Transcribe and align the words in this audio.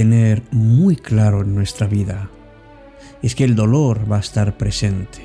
tener 0.00 0.42
muy 0.50 0.96
claro 0.96 1.42
en 1.42 1.54
nuestra 1.54 1.86
vida 1.86 2.30
es 3.20 3.34
que 3.34 3.44
el 3.44 3.54
dolor 3.54 4.10
va 4.10 4.16
a 4.16 4.20
estar 4.20 4.56
presente. 4.56 5.20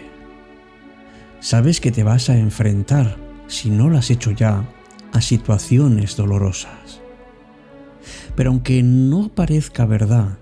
Sabes 1.39 1.79
que 1.79 1.93
te 1.93 2.03
vas 2.03 2.29
a 2.29 2.37
enfrentar, 2.37 3.15
si 3.47 3.69
no 3.69 3.89
lo 3.89 3.97
has 3.97 4.11
hecho 4.11 4.31
ya, 4.31 4.67
a 5.13 5.21
situaciones 5.21 6.17
dolorosas. 6.17 6.99
Pero 8.35 8.49
aunque 8.49 8.83
no 8.83 9.29
parezca 9.29 9.85
verdad, 9.85 10.39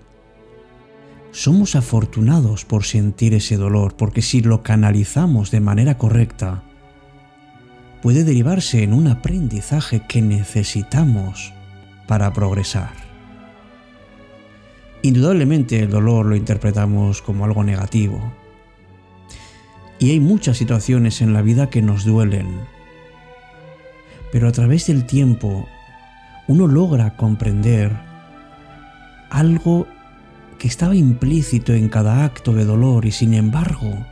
somos 1.30 1.76
afortunados 1.76 2.64
por 2.64 2.82
sentir 2.82 3.34
ese 3.34 3.56
dolor, 3.56 3.94
porque 3.94 4.20
si 4.20 4.40
lo 4.40 4.64
canalizamos 4.64 5.52
de 5.52 5.60
manera 5.60 5.96
correcta, 5.96 6.64
puede 8.02 8.24
derivarse 8.24 8.82
en 8.82 8.94
un 8.94 9.06
aprendizaje 9.06 10.02
que 10.08 10.22
necesitamos 10.22 11.52
para 12.08 12.32
progresar. 12.32 13.03
Indudablemente 15.04 15.80
el 15.80 15.90
dolor 15.90 16.24
lo 16.24 16.34
interpretamos 16.34 17.20
como 17.20 17.44
algo 17.44 17.62
negativo. 17.62 18.32
Y 19.98 20.12
hay 20.12 20.18
muchas 20.18 20.56
situaciones 20.56 21.20
en 21.20 21.34
la 21.34 21.42
vida 21.42 21.68
que 21.68 21.82
nos 21.82 22.06
duelen. 22.06 22.62
Pero 24.32 24.48
a 24.48 24.52
través 24.52 24.86
del 24.86 25.04
tiempo 25.04 25.68
uno 26.48 26.66
logra 26.66 27.18
comprender 27.18 27.94
algo 29.28 29.86
que 30.58 30.68
estaba 30.68 30.96
implícito 30.96 31.74
en 31.74 31.90
cada 31.90 32.24
acto 32.24 32.54
de 32.54 32.64
dolor 32.64 33.04
y 33.04 33.12
sin 33.12 33.34
embargo 33.34 34.06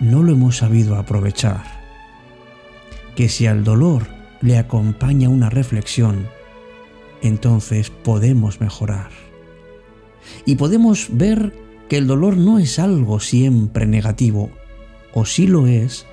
no 0.00 0.24
lo 0.24 0.32
hemos 0.32 0.56
sabido 0.56 0.96
aprovechar. 0.96 1.62
Que 3.14 3.28
si 3.28 3.46
al 3.46 3.62
dolor 3.62 4.08
le 4.40 4.58
acompaña 4.58 5.28
una 5.28 5.50
reflexión, 5.50 6.26
entonces 7.22 7.90
podemos 7.90 8.60
mejorar. 8.60 9.31
Y 10.44 10.56
podemos 10.56 11.08
ver 11.10 11.52
que 11.88 11.98
el 11.98 12.06
dolor 12.06 12.36
no 12.36 12.58
es 12.58 12.78
algo 12.78 13.20
siempre 13.20 13.86
negativo, 13.86 14.50
o 15.12 15.26
si 15.26 15.46
lo 15.46 15.66
es, 15.66 16.06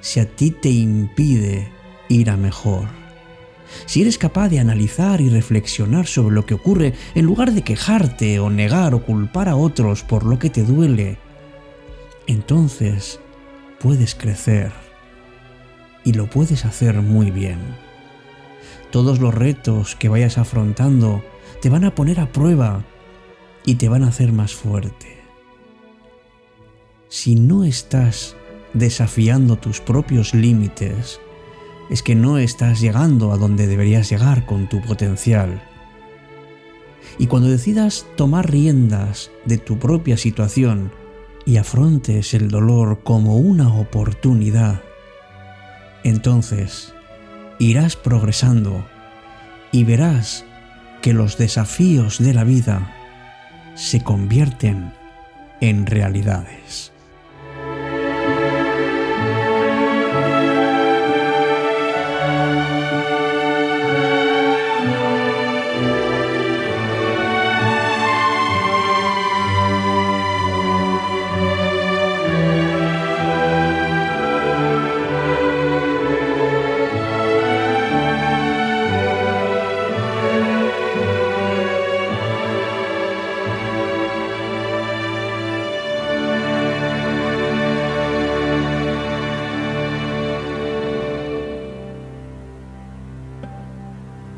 si 0.00 0.20
a 0.20 0.26
ti 0.26 0.50
te 0.50 0.70
impide 0.70 1.70
ir 2.08 2.30
a 2.30 2.36
mejor 2.36 2.88
si 3.86 4.02
eres 4.02 4.18
capaz 4.18 4.48
de 4.48 4.58
analizar 4.58 5.20
y 5.20 5.28
reflexionar 5.28 6.06
sobre 6.06 6.34
lo 6.34 6.46
que 6.46 6.54
ocurre 6.54 6.94
en 7.14 7.24
lugar 7.24 7.52
de 7.52 7.62
quejarte 7.62 8.38
o 8.38 8.50
negar 8.50 8.94
o 8.94 9.02
culpar 9.02 9.48
a 9.48 9.56
otros 9.56 10.02
por 10.02 10.24
lo 10.24 10.38
que 10.38 10.50
te 10.50 10.62
duele, 10.62 11.18
entonces 12.26 13.20
puedes 13.80 14.14
crecer 14.14 14.72
y 16.04 16.12
lo 16.12 16.28
puedes 16.28 16.64
hacer 16.64 17.02
muy 17.02 17.30
bien. 17.30 17.58
Todos 18.90 19.18
los 19.18 19.34
retos 19.34 19.96
que 19.96 20.08
vayas 20.08 20.38
afrontando 20.38 21.22
te 21.60 21.68
van 21.68 21.84
a 21.84 21.94
poner 21.94 22.20
a 22.20 22.32
prueba 22.32 22.84
y 23.66 23.74
te 23.74 23.90
van 23.90 24.04
a 24.04 24.08
hacer 24.08 24.32
más 24.32 24.54
fuerte. 24.54 25.18
Si 27.08 27.34
no 27.34 27.64
estás 27.64 28.36
desafiando 28.72 29.56
tus 29.56 29.80
propios 29.80 30.32
límites, 30.32 31.20
es 31.90 32.02
que 32.02 32.14
no 32.14 32.38
estás 32.38 32.80
llegando 32.80 33.32
a 33.32 33.36
donde 33.36 33.66
deberías 33.66 34.08
llegar 34.08 34.46
con 34.46 34.68
tu 34.68 34.80
potencial. 34.80 35.62
Y 37.18 37.26
cuando 37.26 37.48
decidas 37.48 38.06
tomar 38.16 38.50
riendas 38.50 39.30
de 39.44 39.58
tu 39.58 39.78
propia 39.78 40.16
situación 40.16 40.92
y 41.44 41.58
afrontes 41.58 42.34
el 42.34 42.48
dolor 42.48 43.00
como 43.02 43.36
una 43.36 43.72
oportunidad, 43.74 44.82
entonces 46.02 46.92
irás 47.58 47.96
progresando 47.96 48.84
y 49.72 49.84
verás 49.84 50.44
que 51.02 51.12
los 51.12 51.38
desafíos 51.38 52.18
de 52.18 52.34
la 52.34 52.44
vida 52.44 52.95
se 53.76 54.00
convierten 54.00 54.92
en 55.60 55.86
realidades. 55.86 56.92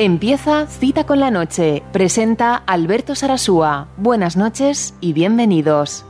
Empieza 0.00 0.68
Cita 0.68 1.06
con 1.06 1.18
la 1.18 1.32
Noche. 1.32 1.82
Presenta 1.92 2.54
Alberto 2.54 3.16
Sarasúa. 3.16 3.88
Buenas 3.96 4.36
noches 4.36 4.94
y 5.00 5.12
bienvenidos. 5.12 6.04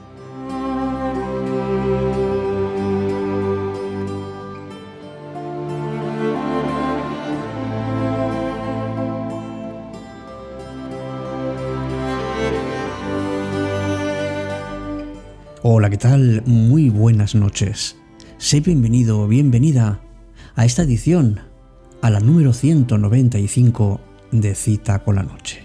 Hola, 15.62 15.88
¿qué 15.88 15.96
tal? 15.96 16.42
Muy 16.44 16.90
buenas 16.90 17.34
noches. 17.34 17.96
Sé 18.36 18.60
bienvenido 18.60 19.22
o 19.22 19.28
bienvenida 19.28 20.02
a 20.56 20.66
esta 20.66 20.82
edición 20.82 21.47
a 22.00 22.10
la 22.10 22.20
número 22.20 22.52
195 22.52 24.00
de 24.30 24.54
Cita 24.54 25.02
con 25.02 25.16
la 25.16 25.22
Noche. 25.22 25.64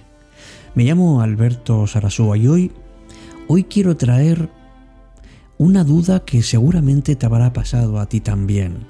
Me 0.75 0.83
llamo 0.83 1.21
Alberto 1.21 1.85
Sarasúa 1.85 2.37
y 2.37 2.47
hoy, 2.47 2.71
hoy 3.47 3.65
quiero 3.65 3.95
traer 3.97 4.49
una 5.57 5.83
duda 5.83 6.25
que 6.25 6.41
seguramente 6.41 7.15
te 7.15 7.25
habrá 7.25 7.53
pasado 7.53 7.99
a 7.99 8.07
ti 8.07 8.19
también. 8.19 8.87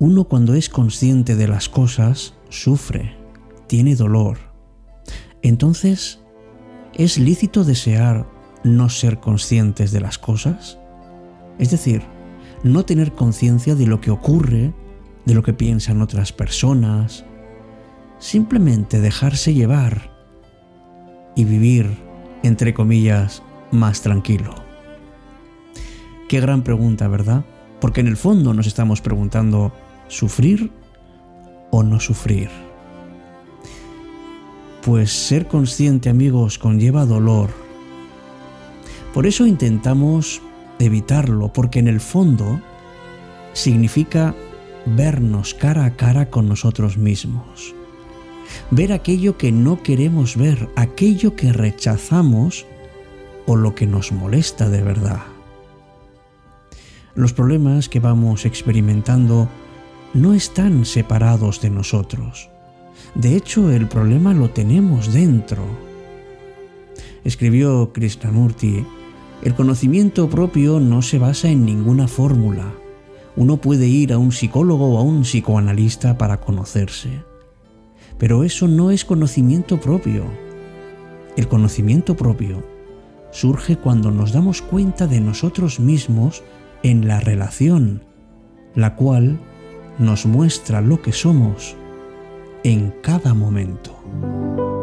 Uno 0.00 0.24
cuando 0.24 0.54
es 0.54 0.68
consciente 0.68 1.36
de 1.36 1.46
las 1.46 1.68
cosas 1.68 2.34
sufre, 2.48 3.16
tiene 3.68 3.94
dolor. 3.94 4.38
Entonces, 5.42 6.18
¿es 6.94 7.16
lícito 7.16 7.64
desear 7.64 8.26
no 8.64 8.88
ser 8.88 9.20
conscientes 9.20 9.92
de 9.92 10.00
las 10.00 10.18
cosas? 10.18 10.78
Es 11.58 11.70
decir, 11.70 12.02
no 12.64 12.84
tener 12.84 13.12
conciencia 13.12 13.76
de 13.76 13.86
lo 13.86 14.00
que 14.00 14.10
ocurre 14.10 14.74
de 15.24 15.34
lo 15.34 15.42
que 15.42 15.52
piensan 15.52 16.02
otras 16.02 16.32
personas, 16.32 17.24
simplemente 18.18 19.00
dejarse 19.00 19.54
llevar 19.54 20.10
y 21.34 21.44
vivir, 21.44 21.96
entre 22.42 22.74
comillas, 22.74 23.42
más 23.70 24.02
tranquilo. 24.02 24.54
Qué 26.28 26.40
gran 26.40 26.62
pregunta, 26.62 27.08
¿verdad? 27.08 27.44
Porque 27.80 28.00
en 28.00 28.06
el 28.06 28.16
fondo 28.16 28.54
nos 28.54 28.66
estamos 28.66 29.00
preguntando, 29.00 29.72
¿sufrir 30.08 30.70
o 31.70 31.82
no 31.82 32.00
sufrir? 32.00 32.48
Pues 34.82 35.10
ser 35.12 35.48
consciente, 35.48 36.08
amigos, 36.08 36.58
conlleva 36.58 37.06
dolor. 37.06 37.50
Por 39.12 39.26
eso 39.26 39.46
intentamos 39.46 40.42
evitarlo, 40.78 41.52
porque 41.52 41.78
en 41.78 41.88
el 41.88 42.00
fondo 42.00 42.60
significa 43.52 44.34
vernos 44.86 45.54
cara 45.54 45.84
a 45.84 45.96
cara 45.96 46.30
con 46.30 46.48
nosotros 46.48 46.96
mismos. 46.96 47.74
Ver 48.70 48.92
aquello 48.92 49.36
que 49.38 49.52
no 49.52 49.82
queremos 49.82 50.36
ver, 50.36 50.68
aquello 50.76 51.34
que 51.34 51.52
rechazamos 51.52 52.66
o 53.46 53.56
lo 53.56 53.74
que 53.74 53.86
nos 53.86 54.12
molesta 54.12 54.68
de 54.68 54.82
verdad. 54.82 55.22
Los 57.14 57.32
problemas 57.32 57.88
que 57.88 58.00
vamos 58.00 58.44
experimentando 58.44 59.48
no 60.12 60.34
están 60.34 60.84
separados 60.84 61.60
de 61.60 61.70
nosotros. 61.70 62.50
De 63.14 63.36
hecho, 63.36 63.70
el 63.70 63.86
problema 63.86 64.34
lo 64.34 64.50
tenemos 64.50 65.12
dentro. 65.12 65.62
Escribió 67.24 67.92
Krishnamurti, 67.92 68.84
el 69.42 69.54
conocimiento 69.54 70.28
propio 70.28 70.80
no 70.80 71.02
se 71.02 71.18
basa 71.18 71.48
en 71.48 71.64
ninguna 71.64 72.08
fórmula 72.08 72.72
uno 73.36 73.56
puede 73.56 73.86
ir 73.86 74.12
a 74.12 74.18
un 74.18 74.32
psicólogo 74.32 74.94
o 74.94 74.98
a 74.98 75.02
un 75.02 75.22
psicoanalista 75.22 76.16
para 76.16 76.40
conocerse. 76.40 77.22
Pero 78.18 78.44
eso 78.44 78.68
no 78.68 78.90
es 78.90 79.04
conocimiento 79.04 79.80
propio. 79.80 80.24
El 81.36 81.48
conocimiento 81.48 82.16
propio 82.16 82.64
surge 83.32 83.76
cuando 83.76 84.12
nos 84.12 84.32
damos 84.32 84.62
cuenta 84.62 85.06
de 85.08 85.20
nosotros 85.20 85.80
mismos 85.80 86.44
en 86.84 87.08
la 87.08 87.18
relación, 87.18 88.04
la 88.74 88.94
cual 88.94 89.40
nos 89.98 90.26
muestra 90.26 90.80
lo 90.80 91.02
que 91.02 91.12
somos 91.12 91.76
en 92.62 92.94
cada 93.02 93.34
momento. 93.34 94.73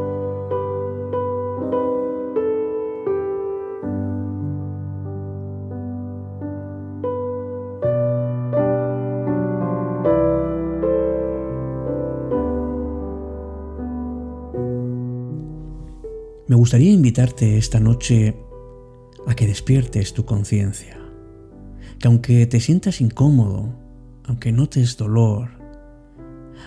Gustaría 16.61 16.91
invitarte 16.91 17.57
esta 17.57 17.79
noche 17.79 18.35
a 19.25 19.33
que 19.33 19.47
despiertes 19.47 20.13
tu 20.13 20.25
conciencia, 20.25 20.95
que 21.97 22.07
aunque 22.07 22.45
te 22.45 22.59
sientas 22.59 23.01
incómodo, 23.01 23.73
aunque 24.25 24.51
notes 24.51 24.95
dolor, 24.95 25.49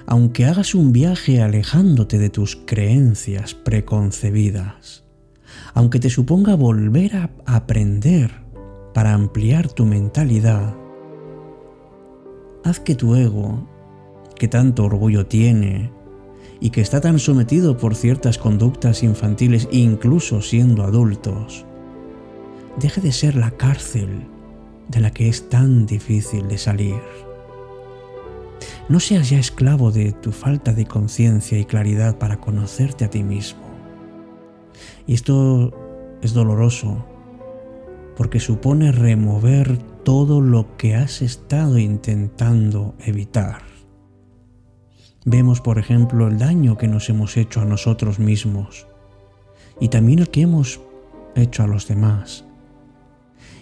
aunque 0.04 0.46
hagas 0.46 0.74
un 0.74 0.90
viaje 0.90 1.42
alejándote 1.42 2.18
de 2.18 2.28
tus 2.28 2.56
creencias 2.56 3.54
preconcebidas, 3.54 5.04
aunque 5.74 6.00
te 6.00 6.10
suponga 6.10 6.56
volver 6.56 7.14
a 7.14 7.30
aprender 7.46 8.32
para 8.94 9.14
ampliar 9.14 9.68
tu 9.68 9.86
mentalidad, 9.86 10.74
haz 12.64 12.80
que 12.80 12.96
tu 12.96 13.14
ego, 13.14 13.68
que 14.34 14.48
tanto 14.48 14.86
orgullo 14.86 15.26
tiene 15.26 15.92
y 16.64 16.70
que 16.70 16.80
está 16.80 17.02
tan 17.02 17.18
sometido 17.18 17.76
por 17.76 17.94
ciertas 17.94 18.38
conductas 18.38 19.02
infantiles 19.02 19.68
incluso 19.70 20.40
siendo 20.40 20.82
adultos, 20.84 21.66
deje 22.78 23.02
de 23.02 23.12
ser 23.12 23.36
la 23.36 23.50
cárcel 23.50 24.26
de 24.88 25.00
la 25.00 25.10
que 25.10 25.28
es 25.28 25.50
tan 25.50 25.84
difícil 25.84 26.48
de 26.48 26.56
salir. 26.56 27.02
No 28.88 28.98
seas 28.98 29.28
ya 29.28 29.38
esclavo 29.38 29.92
de 29.92 30.12
tu 30.12 30.32
falta 30.32 30.72
de 30.72 30.86
conciencia 30.86 31.58
y 31.58 31.66
claridad 31.66 32.16
para 32.16 32.40
conocerte 32.40 33.04
a 33.04 33.10
ti 33.10 33.22
mismo. 33.22 33.60
Y 35.06 35.12
esto 35.12 35.70
es 36.22 36.32
doloroso 36.32 37.04
porque 38.16 38.40
supone 38.40 38.90
remover 38.90 39.76
todo 40.02 40.40
lo 40.40 40.78
que 40.78 40.94
has 40.94 41.20
estado 41.20 41.76
intentando 41.76 42.94
evitar. 43.04 43.73
Vemos, 45.24 45.60
por 45.60 45.78
ejemplo, 45.78 46.28
el 46.28 46.38
daño 46.38 46.76
que 46.76 46.88
nos 46.88 47.08
hemos 47.08 47.36
hecho 47.36 47.60
a 47.60 47.64
nosotros 47.64 48.18
mismos 48.18 48.86
y 49.80 49.88
también 49.88 50.18
el 50.18 50.28
que 50.28 50.42
hemos 50.42 50.80
hecho 51.34 51.62
a 51.62 51.66
los 51.66 51.88
demás. 51.88 52.44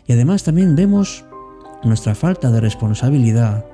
Y 0.06 0.12
además 0.12 0.42
también 0.42 0.74
vemos 0.74 1.24
nuestra 1.84 2.14
falta 2.14 2.50
de 2.50 2.60
responsabilidad 2.60 3.64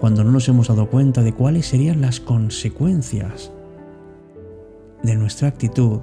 cuando 0.00 0.22
no 0.24 0.32
nos 0.32 0.48
hemos 0.48 0.68
dado 0.68 0.90
cuenta 0.90 1.22
de 1.22 1.32
cuáles 1.32 1.66
serían 1.66 2.00
las 2.00 2.20
consecuencias 2.20 3.50
de 5.02 5.16
nuestra 5.16 5.48
actitud 5.48 6.00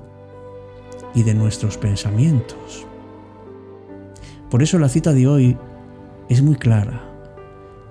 y 1.13 1.23
de 1.23 1.33
nuestros 1.33 1.77
pensamientos. 1.77 2.85
Por 4.49 4.63
eso 4.63 4.79
la 4.79 4.89
cita 4.89 5.13
de 5.13 5.27
hoy 5.27 5.57
es 6.29 6.41
muy 6.41 6.55
clara. 6.55 7.08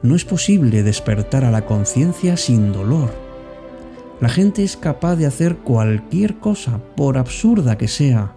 No 0.03 0.15
es 0.15 0.25
posible 0.25 0.83
despertar 0.83 1.45
a 1.45 1.51
la 1.51 1.67
conciencia 1.67 2.37
sin 2.37 2.73
dolor. 2.73 3.11
La 4.21 4.29
gente 4.29 4.63
es 4.63 4.77
capaz 4.77 5.17
de 5.17 5.27
hacer 5.27 5.57
cualquier 5.57 6.39
cosa, 6.39 6.81
por 6.97 7.19
absurda 7.19 7.79
que 7.79 7.89
sea, 7.89 8.35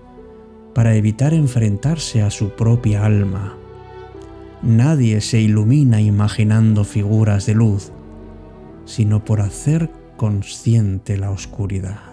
para 0.73 0.95
evitar 0.95 1.33
enfrentarse 1.33 2.21
a 2.21 2.29
su 2.29 2.49
propia 2.51 3.05
alma. 3.05 3.55
Nadie 4.63 5.21
se 5.21 5.39
ilumina 5.39 6.01
imaginando 6.01 6.83
figuras 6.83 7.45
de 7.45 7.55
luz, 7.55 7.91
sino 8.85 9.25
por 9.25 9.41
hacer 9.41 9.89
consciente 10.17 11.17
la 11.17 11.31
oscuridad. 11.31 12.10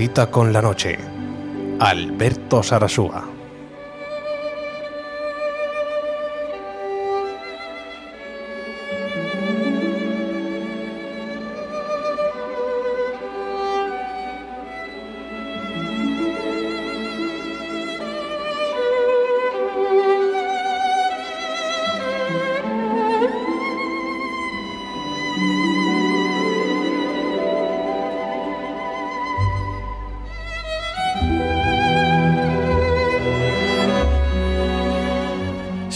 Cita 0.00 0.30
con 0.30 0.50
la 0.50 0.62
noche. 0.62 0.96
Alberto 1.78 2.62
Sarasúa. 2.62 3.39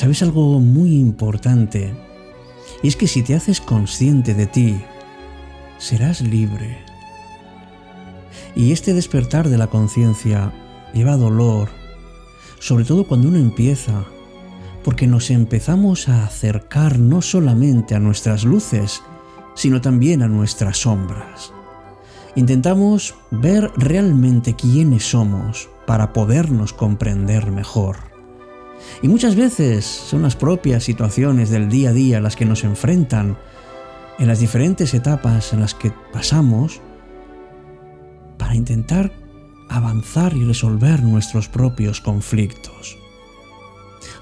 ¿Sabes 0.04 0.22
algo 0.22 0.60
muy 0.60 0.96
importante? 0.96 1.94
Y 2.82 2.88
es 2.88 2.94
que 2.94 3.06
si 3.06 3.22
te 3.22 3.34
haces 3.34 3.62
consciente 3.62 4.34
de 4.34 4.46
ti, 4.46 4.76
serás 5.78 6.20
libre. 6.20 6.76
Y 8.54 8.72
este 8.72 8.92
despertar 8.92 9.48
de 9.48 9.56
la 9.56 9.68
conciencia 9.68 10.52
lleva 10.92 11.16
dolor, 11.16 11.70
sobre 12.58 12.84
todo 12.84 13.08
cuando 13.08 13.28
uno 13.28 13.38
empieza, 13.38 14.04
porque 14.84 15.06
nos 15.06 15.30
empezamos 15.30 16.10
a 16.10 16.26
acercar 16.26 16.98
no 16.98 17.22
solamente 17.22 17.94
a 17.94 17.98
nuestras 17.98 18.44
luces, 18.44 19.00
sino 19.54 19.80
también 19.80 20.20
a 20.20 20.28
nuestras 20.28 20.76
sombras. 20.76 21.54
Intentamos 22.36 23.14
ver 23.30 23.72
realmente 23.74 24.52
quiénes 24.52 25.08
somos 25.08 25.70
para 25.86 26.12
podernos 26.12 26.74
comprender 26.74 27.50
mejor. 27.50 28.13
Y 29.02 29.08
muchas 29.08 29.36
veces 29.36 29.84
son 29.84 30.22
las 30.22 30.36
propias 30.36 30.84
situaciones 30.84 31.50
del 31.50 31.68
día 31.68 31.90
a 31.90 31.92
día 31.92 32.20
las 32.20 32.36
que 32.36 32.44
nos 32.44 32.64
enfrentan 32.64 33.36
en 34.18 34.28
las 34.28 34.40
diferentes 34.40 34.94
etapas 34.94 35.52
en 35.52 35.60
las 35.60 35.74
que 35.74 35.92
pasamos 36.12 36.80
para 38.38 38.54
intentar 38.54 39.12
avanzar 39.68 40.36
y 40.36 40.44
resolver 40.44 41.02
nuestros 41.02 41.48
propios 41.48 42.00
conflictos. 42.00 42.96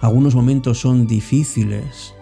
Algunos 0.00 0.34
momentos 0.34 0.78
son 0.80 1.06
difíciles 1.06 2.14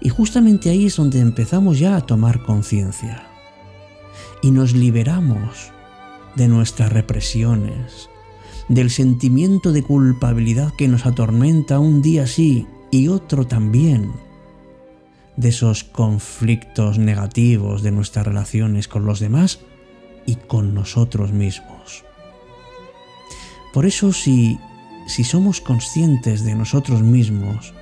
y 0.00 0.08
justamente 0.08 0.70
ahí 0.70 0.86
es 0.86 0.96
donde 0.96 1.20
empezamos 1.20 1.78
ya 1.78 1.96
a 1.96 2.06
tomar 2.06 2.42
conciencia 2.42 3.26
y 4.42 4.50
nos 4.50 4.72
liberamos 4.72 5.72
de 6.36 6.48
nuestras 6.48 6.92
represiones, 6.92 8.09
del 8.70 8.88
sentimiento 8.90 9.72
de 9.72 9.82
culpabilidad 9.82 10.72
que 10.76 10.86
nos 10.86 11.04
atormenta 11.04 11.80
un 11.80 12.02
día 12.02 12.28
sí 12.28 12.68
y 12.92 13.08
otro 13.08 13.44
también, 13.44 14.12
de 15.36 15.48
esos 15.48 15.82
conflictos 15.82 16.96
negativos 16.96 17.82
de 17.82 17.90
nuestras 17.90 18.26
relaciones 18.26 18.86
con 18.86 19.06
los 19.06 19.18
demás 19.18 19.58
y 20.24 20.36
con 20.36 20.72
nosotros 20.72 21.32
mismos. 21.32 22.04
Por 23.74 23.86
eso 23.86 24.12
si, 24.12 24.60
si 25.08 25.24
somos 25.24 25.60
conscientes 25.60 26.44
de 26.44 26.54
nosotros 26.54 27.02
mismos, 27.02 27.74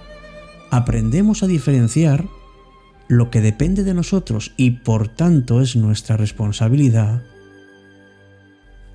aprendemos 0.71 1.43
a 1.43 1.49
diferenciar 1.49 2.27
lo 3.09 3.31
que 3.31 3.43
depende 3.43 3.85
de 3.85 3.93
nosotros 3.93 4.55
y 4.57 4.71
por 4.71 5.09
tanto 5.09 5.61
es 5.61 5.77
nuestra 5.77 6.17
responsabilidad 6.17 7.23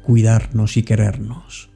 cuidarnos 0.03 0.75
y 0.77 0.83
querernos. 0.83 1.72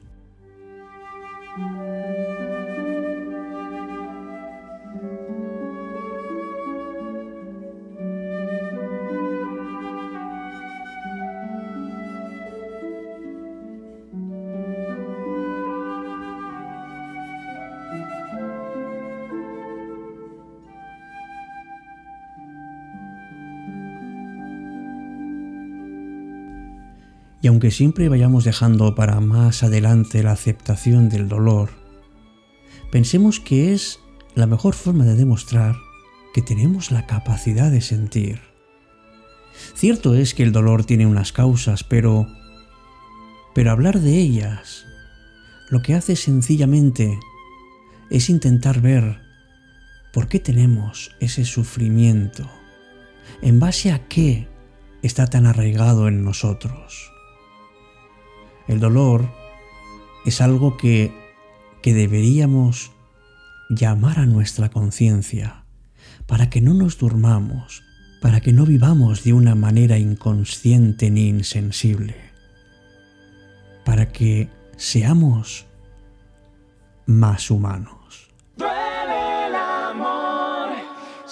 Y 27.40 27.46
aunque 27.46 27.70
siempre 27.70 28.08
vayamos 28.08 28.44
dejando 28.44 28.94
para 28.94 29.20
más 29.20 29.62
adelante 29.62 30.22
la 30.22 30.32
aceptación 30.32 31.08
del 31.08 31.28
dolor, 31.28 31.70
pensemos 32.90 33.40
que 33.40 33.72
es 33.72 34.00
la 34.34 34.46
mejor 34.46 34.74
forma 34.74 35.04
de 35.04 35.14
demostrar 35.14 35.76
que 36.34 36.42
tenemos 36.42 36.90
la 36.90 37.06
capacidad 37.06 37.70
de 37.70 37.80
sentir. 37.80 38.40
Cierto 39.74 40.14
es 40.14 40.34
que 40.34 40.42
el 40.42 40.52
dolor 40.52 40.84
tiene 40.84 41.06
unas 41.06 41.32
causas, 41.32 41.84
pero 41.84 42.26
pero 43.54 43.72
hablar 43.72 43.98
de 43.98 44.16
ellas 44.16 44.86
lo 45.68 45.82
que 45.82 45.94
hace 45.94 46.14
sencillamente 46.14 47.18
es 48.08 48.30
intentar 48.30 48.80
ver 48.80 49.20
por 50.12 50.28
qué 50.28 50.38
tenemos 50.38 51.10
ese 51.18 51.44
sufrimiento, 51.44 52.48
en 53.42 53.58
base 53.58 53.90
a 53.90 54.06
qué 54.06 54.48
está 55.02 55.26
tan 55.26 55.46
arraigado 55.46 56.06
en 56.06 56.22
nosotros. 56.24 57.10
El 58.68 58.80
dolor 58.80 59.28
es 60.26 60.40
algo 60.42 60.76
que, 60.76 61.12
que 61.82 61.94
deberíamos 61.94 62.92
llamar 63.70 64.18
a 64.18 64.26
nuestra 64.26 64.68
conciencia 64.68 65.64
para 66.26 66.50
que 66.50 66.60
no 66.60 66.74
nos 66.74 66.98
durmamos, 66.98 67.82
para 68.20 68.40
que 68.40 68.52
no 68.52 68.66
vivamos 68.66 69.24
de 69.24 69.32
una 69.32 69.54
manera 69.54 69.98
inconsciente 69.98 71.10
ni 71.10 71.28
insensible, 71.28 72.16
para 73.84 74.12
que 74.12 74.50
seamos 74.76 75.66
más 77.06 77.50
humanos. 77.50 77.98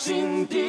El 0.08 0.65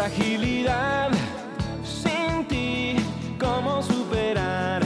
fragilidad 0.00 1.10
sin 1.84 2.46
ti, 2.48 2.96
¿cómo 3.38 3.82
superar 3.82 4.80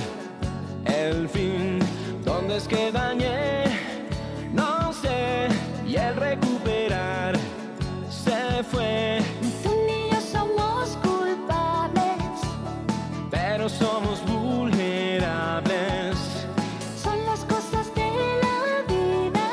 el 0.86 1.28
fin? 1.28 1.78
¿Dónde 2.24 2.56
es 2.56 2.66
que 2.66 2.90
dañé? 2.90 3.62
No 4.52 4.92
sé, 4.92 5.46
y 5.86 5.94
el 5.94 6.16
recuperar 6.16 7.36
se 8.10 8.64
fue, 8.64 9.20
Tú 9.62 9.70
ni 9.86 10.10
yo 10.10 10.20
somos 10.20 10.98
culpables, 11.08 12.34
pero 13.30 13.68
somos 13.68 14.20
vulnerables. 14.26 16.16
son 17.00 17.24
las 17.24 17.44
cosas 17.44 17.86
de 17.94 18.10
la 18.44 18.82
vida. 18.92 19.46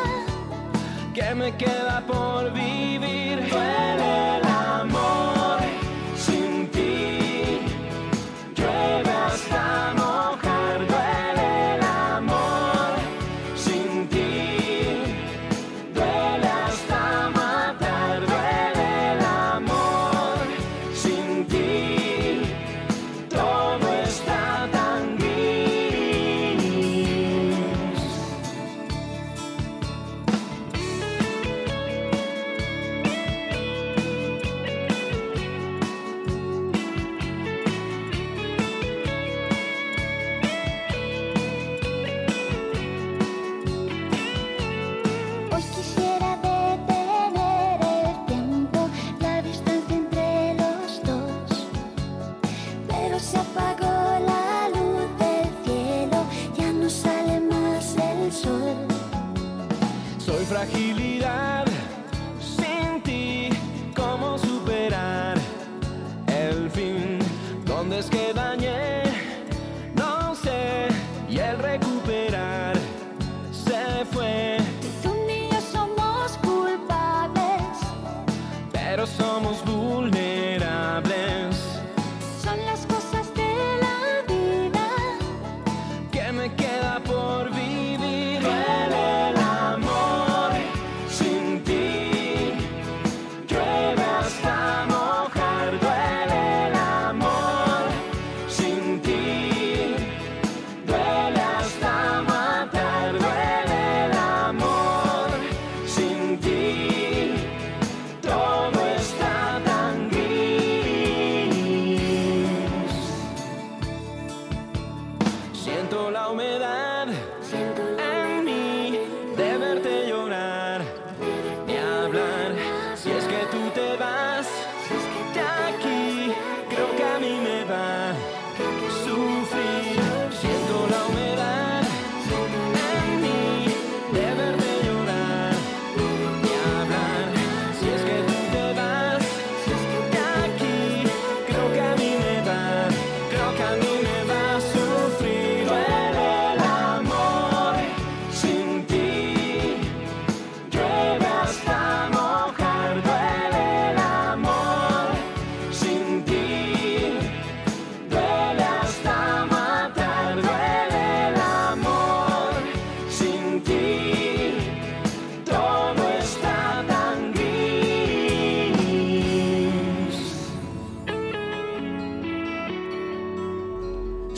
que 1.14 1.36
me 1.36 1.56
queda 1.56 2.04
por 2.08 2.52
vivir. 2.52 3.48
Duele 3.48 4.41
se 74.02 74.06
fue, 74.06 74.58
Tú 75.04 75.14
ni 75.28 75.48
yo 75.50 75.62
somos 75.62 76.38
culpables, 76.42 77.62
pero 78.72 79.06
somos 79.06 79.64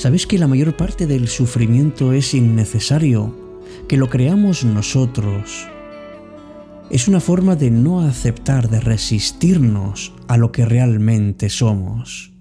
¿Sabes 0.04 0.28
que 0.28 0.38
la 0.38 0.50
mayor 0.50 0.76
parte 0.76 1.08
del 1.08 1.30
sufrimiento 1.30 2.12
es 2.12 2.34
innecesario? 2.34 3.34
Que 3.88 3.96
lo 3.96 4.10
creamos 4.10 4.66
nosotros. 4.66 5.66
Es 6.90 7.08
una 7.08 7.22
forma 7.22 7.56
de 7.56 7.72
no 7.72 8.02
aceptar, 8.02 8.70
de 8.70 8.82
resistirnos 8.82 10.12
a 10.28 10.36
lo 10.36 10.52
que 10.52 10.66
realmente 10.66 11.48
somos. 11.48 12.33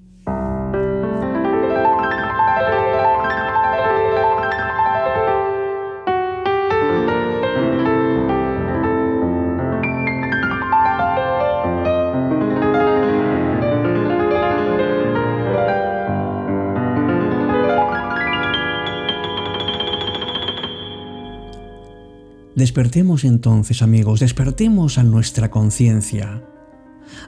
Despertemos 22.62 23.24
entonces, 23.24 23.82
amigos, 23.82 24.20
despertemos 24.20 24.96
a 24.96 25.02
nuestra 25.02 25.50
conciencia. 25.50 26.44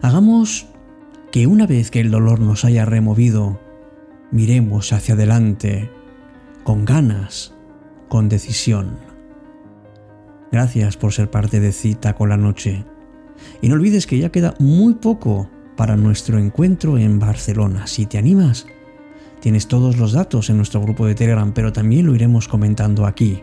Hagamos 0.00 0.68
que 1.32 1.48
una 1.48 1.66
vez 1.66 1.90
que 1.90 1.98
el 1.98 2.12
dolor 2.12 2.38
nos 2.38 2.64
haya 2.64 2.84
removido, 2.84 3.58
miremos 4.30 4.92
hacia 4.92 5.16
adelante, 5.16 5.90
con 6.62 6.84
ganas, 6.84 7.52
con 8.08 8.28
decisión. 8.28 8.96
Gracias 10.52 10.96
por 10.96 11.12
ser 11.12 11.32
parte 11.32 11.58
de 11.58 11.72
Cita 11.72 12.14
con 12.14 12.28
la 12.28 12.36
Noche. 12.36 12.84
Y 13.60 13.68
no 13.68 13.74
olvides 13.74 14.06
que 14.06 14.18
ya 14.18 14.30
queda 14.30 14.54
muy 14.60 14.94
poco 14.94 15.50
para 15.76 15.96
nuestro 15.96 16.38
encuentro 16.38 16.96
en 16.96 17.18
Barcelona. 17.18 17.88
Si 17.88 18.06
te 18.06 18.18
animas, 18.18 18.68
tienes 19.40 19.66
todos 19.66 19.96
los 19.96 20.12
datos 20.12 20.48
en 20.48 20.58
nuestro 20.58 20.80
grupo 20.80 21.08
de 21.08 21.16
Telegram, 21.16 21.52
pero 21.52 21.72
también 21.72 22.06
lo 22.06 22.14
iremos 22.14 22.46
comentando 22.46 23.04
aquí. 23.04 23.42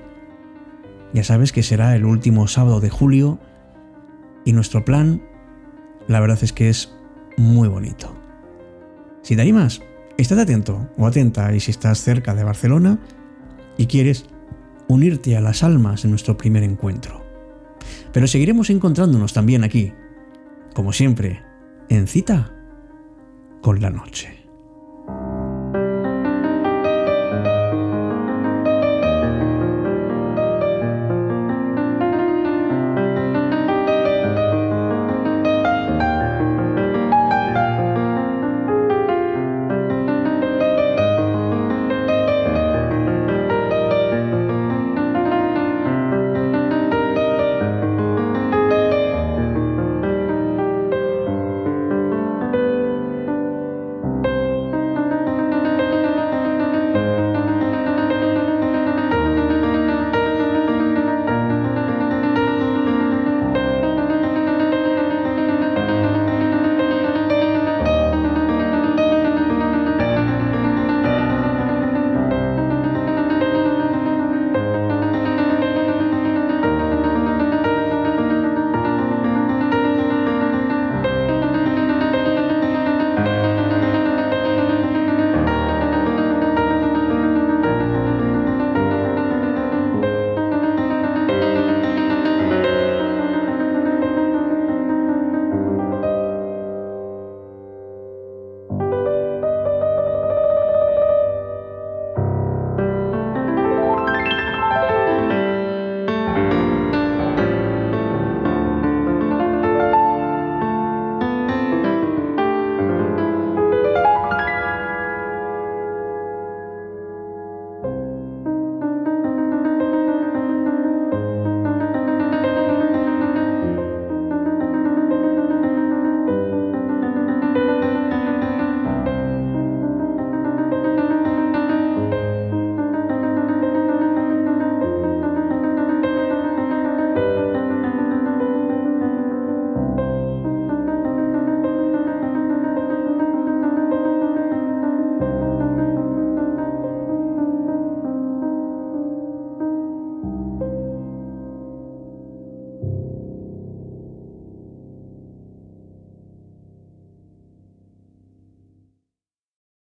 Ya 1.14 1.24
sabes 1.24 1.52
que 1.52 1.64
será 1.64 1.96
el 1.96 2.06
último 2.06 2.48
sábado 2.48 2.80
de 2.80 2.90
julio 2.90 3.40
y 4.46 4.54
nuestro 4.54 4.86
plan, 4.86 5.22
la 6.08 6.20
verdad 6.20 6.40
es 6.42 6.54
que 6.54 6.70
es 6.70 6.94
muy 7.38 7.68
bonito. 7.68 8.16
Si 9.22 9.36
te 9.36 9.42
animas, 9.42 9.82
estate 10.18 10.42
atento 10.42 10.90
o 10.98 11.06
atenta 11.06 11.54
y 11.54 11.60
si 11.60 11.72
estás 11.72 12.00
cerca 12.02 12.34
de 12.34 12.44
Barcelona 12.44 13.00
y 13.78 13.88
quieres 13.88 14.26
unirte 14.88 15.38
a 15.38 15.42
las 15.42 15.64
almas 15.64 16.04
en 16.04 16.12
nuestro 16.12 16.38
primer 16.38 16.64
encuentro. 16.64 17.24
Pero 18.12 18.28
seguiremos 18.28 18.70
encontrándonos 18.70 19.34
también 19.34 19.64
aquí, 19.64 19.94
como 20.74 20.94
siempre, 20.94 21.42
en 21.90 22.08
cita 22.08 22.54
con 23.62 23.82
la 23.82 23.90
noche. 23.90 24.41